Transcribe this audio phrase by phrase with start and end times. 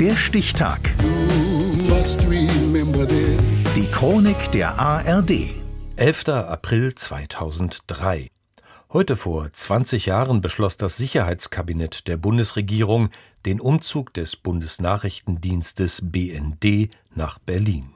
[0.00, 0.78] Der Stichtag.
[3.74, 5.50] Die Chronik der ARD.
[5.96, 6.28] 11.
[6.28, 8.30] April 2003.
[8.92, 13.08] Heute vor 20 Jahren beschloss das Sicherheitskabinett der Bundesregierung
[13.44, 17.90] den Umzug des Bundesnachrichtendienstes BND nach Berlin.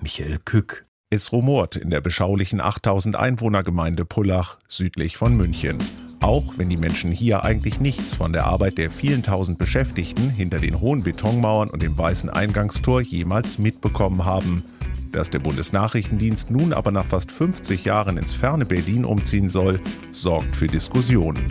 [0.00, 0.86] Michael Kück.
[1.12, 5.76] Es rumort in der beschaulichen 8000 Einwohnergemeinde Pullach südlich von München.
[6.20, 10.58] Auch wenn die Menschen hier eigentlich nichts von der Arbeit der vielen tausend Beschäftigten hinter
[10.58, 14.62] den hohen Betonmauern und dem weißen Eingangstor jemals mitbekommen haben.
[15.10, 19.80] Dass der Bundesnachrichtendienst nun aber nach fast 50 Jahren ins ferne Berlin umziehen soll,
[20.12, 21.44] sorgt für Diskussionen.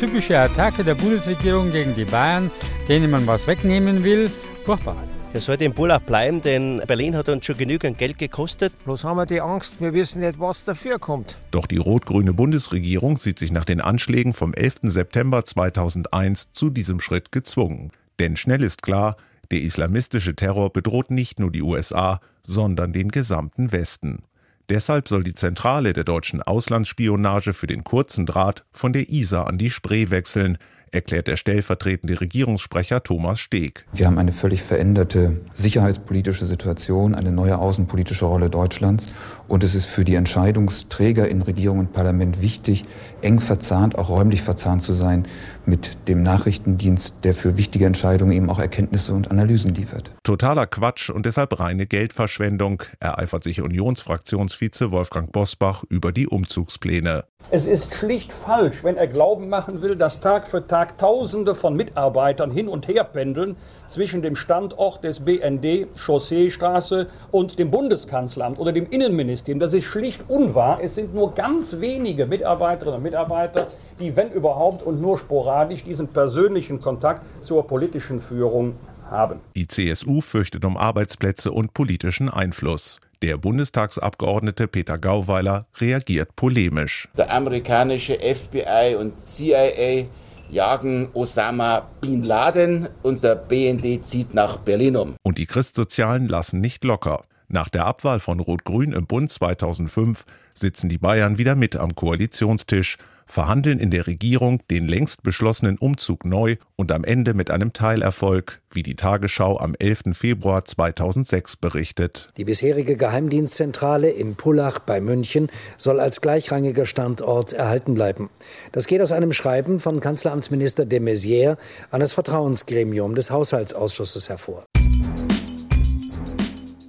[0.00, 2.50] Typische Attacke der Bundesregierung gegen die Bayern,
[2.88, 4.30] denen man was wegnehmen will,
[4.64, 4.96] furchtbar.
[5.36, 8.72] Der sollte in Pullach bleiben, denn Berlin hat uns schon genügend Geld gekostet.
[8.86, 11.36] Bloß haben wir die Angst, wir wissen nicht, was dafür kommt.
[11.50, 14.76] Doch die rot-grüne Bundesregierung sieht sich nach den Anschlägen vom 11.
[14.84, 17.92] September 2001 zu diesem Schritt gezwungen.
[18.18, 19.18] Denn schnell ist klar,
[19.50, 24.22] der islamistische Terror bedroht nicht nur die USA, sondern den gesamten Westen.
[24.70, 29.58] Deshalb soll die Zentrale der deutschen Auslandsspionage für den kurzen Draht von der Isar an
[29.58, 30.56] die Spree wechseln,
[30.90, 33.84] erklärt der stellvertretende Regierungssprecher Thomas Steg.
[33.92, 39.08] Wir haben eine völlig veränderte sicherheitspolitische Situation, eine neue außenpolitische Rolle Deutschlands.
[39.48, 42.84] Und es ist für die Entscheidungsträger in Regierung und Parlament wichtig,
[43.22, 45.26] eng verzahnt, auch räumlich verzahnt zu sein
[45.64, 50.12] mit dem Nachrichtendienst, der für wichtige Entscheidungen eben auch Erkenntnisse und Analysen liefert.
[50.22, 57.24] Totaler Quatsch und deshalb reine Geldverschwendung, ereifert sich Unionsfraktionsvize Wolfgang Bosbach über die Umzugspläne.
[57.50, 61.74] Es ist schlicht falsch, wenn er Glauben machen will, dass Tag für Tag Tausende von
[61.74, 63.56] Mitarbeitern hin und her pendeln
[63.88, 69.58] zwischen dem Standort des BND, Chausseestraße und dem Bundeskanzleramt oder dem Innenministerium.
[69.58, 70.80] Das ist schlicht unwahr.
[70.82, 76.08] Es sind nur ganz wenige Mitarbeiterinnen und Mitarbeiter, die, wenn überhaupt und nur sporadisch, diesen
[76.08, 78.74] persönlichen Kontakt zur politischen Führung
[79.10, 79.40] haben.
[79.56, 83.00] Die CSU fürchtet um Arbeitsplätze und politischen Einfluss.
[83.22, 87.08] Der Bundestagsabgeordnete Peter Gauweiler reagiert polemisch.
[87.16, 90.04] Der amerikanische FBI und CIA
[90.50, 95.14] jagen Osama Bin Laden und der BND zieht nach Berlin um.
[95.22, 97.24] Und die Christsozialen lassen nicht locker.
[97.48, 100.24] Nach der Abwahl von Rot-Grün im Bund 2005
[100.54, 106.24] sitzen die Bayern wieder mit am Koalitionstisch verhandeln in der Regierung den längst beschlossenen Umzug
[106.24, 110.02] neu und am Ende mit einem Teilerfolg, wie die Tagesschau am 11.
[110.12, 112.30] Februar 2006 berichtet.
[112.36, 118.30] Die bisherige Geheimdienstzentrale in Pullach bei München soll als gleichrangiger Standort erhalten bleiben.
[118.72, 121.56] Das geht aus einem Schreiben von Kanzleramtsminister de Maizière
[121.90, 124.64] an das Vertrauensgremium des Haushaltsausschusses hervor.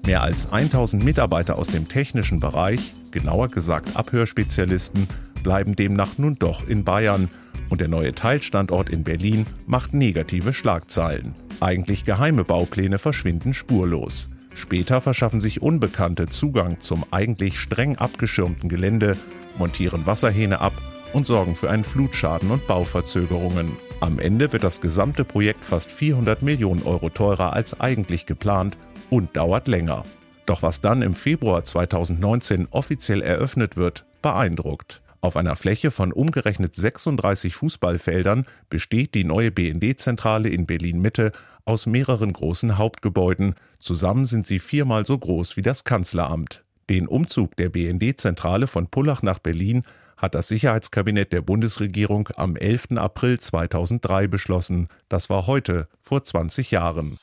[0.07, 5.05] Mehr als 1000 Mitarbeiter aus dem technischen Bereich, genauer gesagt Abhörspezialisten,
[5.43, 7.27] bleiben demnach nun doch in Bayern.
[7.69, 11.33] Und der neue Teilstandort in Berlin macht negative Schlagzeilen.
[11.59, 14.29] Eigentlich geheime Baupläne verschwinden spurlos.
[14.55, 19.17] Später verschaffen sich Unbekannte Zugang zum eigentlich streng abgeschirmten Gelände,
[19.57, 20.73] montieren Wasserhähne ab
[21.11, 23.73] und sorgen für einen Flutschaden und Bauverzögerungen.
[23.99, 28.77] Am Ende wird das gesamte Projekt fast 400 Millionen Euro teurer als eigentlich geplant
[29.09, 30.03] und dauert länger.
[30.45, 35.01] Doch was dann im Februar 2019 offiziell eröffnet wird, beeindruckt.
[35.19, 41.31] Auf einer Fläche von umgerechnet 36 Fußballfeldern besteht die neue BND-Zentrale in Berlin-Mitte
[41.65, 43.55] aus mehreren großen Hauptgebäuden.
[43.79, 46.63] Zusammen sind sie viermal so groß wie das Kanzleramt.
[46.89, 49.83] Den Umzug der BND-Zentrale von Pullach nach Berlin
[50.17, 52.97] hat das Sicherheitskabinett der Bundesregierung am 11.
[52.97, 54.87] April 2003 beschlossen.
[55.09, 57.17] Das war heute, vor 20 Jahren.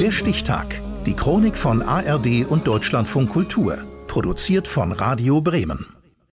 [0.00, 0.80] Der Stichtag.
[1.06, 3.78] Die Chronik von ARD und Deutschlandfunk Kultur.
[4.06, 5.95] Produziert von Radio Bremen.